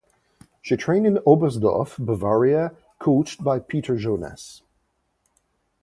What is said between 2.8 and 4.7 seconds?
coached by Peter Jonas.